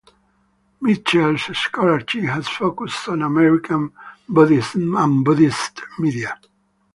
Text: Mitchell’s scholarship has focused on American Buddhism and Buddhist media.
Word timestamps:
Mitchell’s 0.81 1.55
scholarship 1.55 2.23
has 2.23 2.47
focused 2.47 3.07
on 3.07 3.21
American 3.21 3.91
Buddhism 4.27 4.95
and 4.97 5.23
Buddhist 5.23 5.79
media. 5.99 6.39